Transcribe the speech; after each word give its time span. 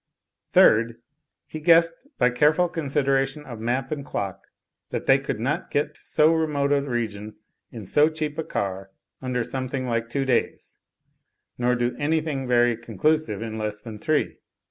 Third, 0.51 0.95
he 1.45 1.59
guessed, 1.59 2.07
by 2.17 2.31
careful 2.31 2.67
consideration 2.69 3.45
of 3.45 3.59
map 3.59 3.91
and 3.91 4.03
clock, 4.03 4.45
that 4.89 5.05
they 5.05 5.19
could 5.19 5.39
not 5.39 5.69
get 5.69 5.93
to 5.93 6.01
so 6.01 6.33
remote 6.33 6.71
a 6.71 6.81
region 6.81 7.35
in 7.71 7.85
so 7.85 8.09
cheap 8.09 8.39
a 8.39 8.43
car 8.43 8.89
under 9.21 9.43
something 9.43 9.85
like 9.85 10.09
two 10.09 10.25
days, 10.25 10.79
nor 11.59 11.75
do 11.75 11.91
an3rthing 11.91 12.47
very 12.47 12.75
conclusive 12.75 13.43
in 13.43 13.59
less 13.59 13.79
than 13.79 13.99
three. 13.99 14.39